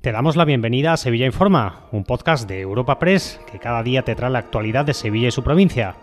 [0.00, 4.02] Te damos la bienvenida a Sevilla Informa, un podcast de Europa Press que cada día
[4.02, 5.94] te trae la actualidad de Sevilla y su provincia.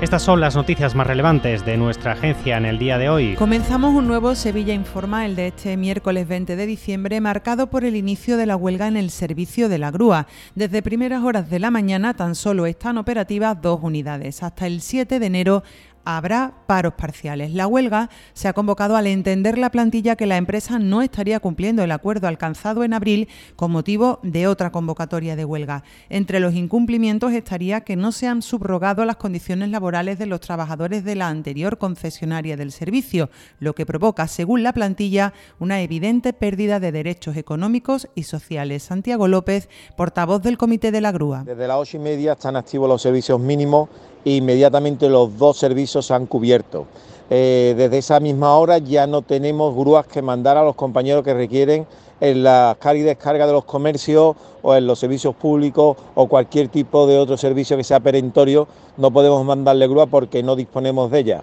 [0.00, 3.34] Estas son las noticias más relevantes de nuestra agencia en el día de hoy.
[3.34, 7.96] Comenzamos un nuevo Sevilla Informa, el de este miércoles 20 de diciembre, marcado por el
[7.96, 10.28] inicio de la huelga en el servicio de la grúa.
[10.54, 14.44] Desde primeras horas de la mañana tan solo están operativas dos unidades.
[14.44, 15.64] Hasta el 7 de enero
[16.06, 17.52] habrá paros parciales.
[17.52, 21.82] La huelga se ha convocado al entender la plantilla que la empresa no estaría cumpliendo
[21.82, 25.82] el acuerdo alcanzado en abril con motivo de otra convocatoria de huelga.
[26.08, 31.04] Entre los incumplimientos estaría que no se han subrogado las condiciones laborales de los trabajadores
[31.04, 36.78] de la anterior concesionaria del servicio, lo que provoca, según la plantilla, una evidente pérdida
[36.78, 38.84] de derechos económicos y sociales.
[38.84, 41.42] Santiago López, portavoz del Comité de la Grúa.
[41.44, 43.88] Desde las ocho y media están activos los servicios mínimos
[44.34, 46.86] inmediatamente los dos servicios se han cubierto.
[47.28, 51.34] Eh, desde esa misma hora ya no tenemos grúas que mandar a los compañeros que
[51.34, 51.86] requieren
[52.20, 56.68] en la carga y descarga de los comercios o en los servicios públicos o cualquier
[56.68, 61.18] tipo de otro servicio que sea perentorio, no podemos mandarle grúa porque no disponemos de
[61.18, 61.42] ella.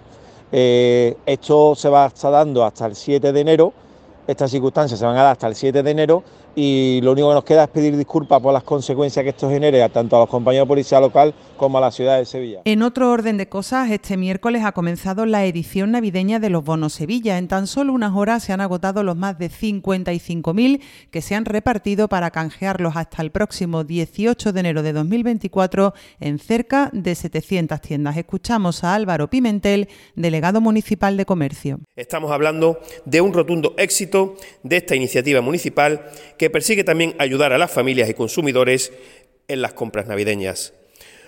[0.52, 3.72] Eh, esto se va a estar dando hasta el 7 de enero,
[4.26, 6.22] estas circunstancias se van a dar hasta el 7 de enero
[6.56, 9.86] y lo único que nos queda es pedir disculpas por las consecuencias que esto genere
[9.88, 12.60] tanto a los compañeros de policía local como a la ciudad de Sevilla.
[12.64, 16.92] En otro orden de cosas, este miércoles ha comenzado la edición navideña de los bonos
[16.92, 17.38] Sevilla.
[17.38, 21.44] En tan solo unas horas se han agotado los más de 55.000 que se han
[21.44, 27.80] repartido para canjearlos hasta el próximo 18 de enero de 2024 en cerca de 700
[27.80, 28.16] tiendas.
[28.16, 31.80] Escuchamos a Álvaro Pimentel, delegado municipal de comercio.
[31.96, 34.13] Estamos hablando de un rotundo éxito
[34.62, 38.92] de esta iniciativa municipal que persigue también ayudar a las familias y consumidores
[39.48, 40.72] en las compras navideñas.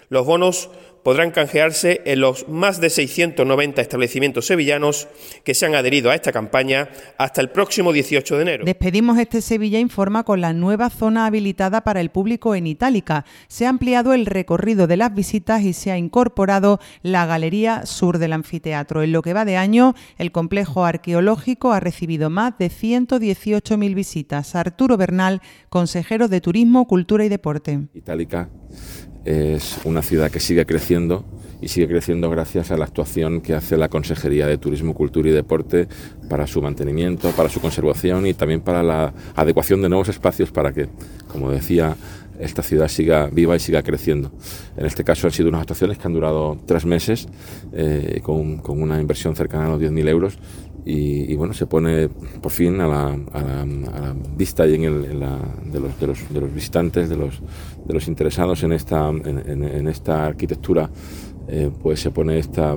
[0.08, 0.70] Los bonos
[1.06, 5.06] podrán canjearse en los más de 690 establecimientos sevillanos
[5.44, 8.64] que se han adherido a esta campaña hasta el próximo 18 de enero.
[8.64, 13.24] Despedimos este Sevilla Informa con la nueva zona habilitada para el público en Itálica.
[13.46, 18.18] Se ha ampliado el recorrido de las visitas y se ha incorporado la Galería Sur
[18.18, 19.04] del Anfiteatro.
[19.04, 24.56] En lo que va de año, el complejo arqueológico ha recibido más de 118.000 visitas.
[24.56, 27.86] Arturo Bernal, consejero de Turismo, Cultura y Deporte.
[27.94, 28.50] Itálica
[29.24, 31.24] es una ciudad que sigue creciendo
[31.60, 35.32] y sigue creciendo gracias a la actuación que hace la Consejería de Turismo, Cultura y
[35.32, 35.88] Deporte
[36.28, 40.72] para su mantenimiento, para su conservación y también para la adecuación de nuevos espacios para
[40.72, 40.88] que,
[41.28, 41.96] como decía,
[42.38, 44.30] esta ciudad siga viva y siga creciendo.
[44.76, 47.26] En este caso han sido unas actuaciones que han durado tres meses
[47.72, 50.38] eh, con, una inversión cercana a los 10.000 euros
[50.88, 53.18] y, bueno, se pone por fin a la,
[54.36, 57.42] vista y en, el, de, los, de, los, de, los, visitantes, de los,
[57.84, 60.88] de los interesados en esta, en esta arquitectura
[61.48, 62.74] eh, pues se pone esta,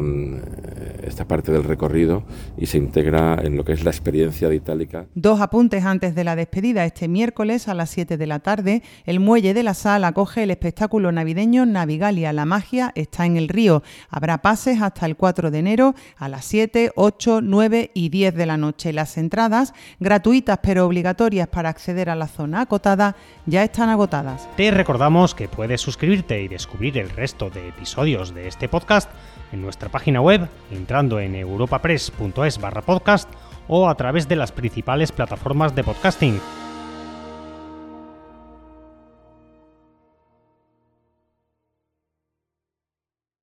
[1.04, 2.24] esta parte del recorrido
[2.58, 5.08] y se integra en lo que es la experiencia de Itálica.
[5.16, 6.86] Dos apuntes antes de la despedida.
[6.86, 10.52] Este miércoles a las 7 de la tarde, el muelle de la sal acoge el
[10.52, 12.32] espectáculo navideño Navigalia.
[12.32, 13.82] La magia está en el río.
[14.10, 18.46] Habrá pases hasta el 4 de enero a las 7, 8, 9 y 10 de
[18.46, 18.94] la noche.
[18.94, 23.16] Las entradas, gratuitas pero obligatorias para acceder a la zona acotada,
[23.48, 24.48] ya están agotadas.
[24.58, 29.10] Te recordamos que puedes suscribirte y descubrir el resto de episodios de este este podcast
[29.54, 30.50] en nuestra página web,
[30.90, 33.32] entrando en europapress.es barra podcast
[33.68, 36.42] o a través de las principales plataformas de podcasting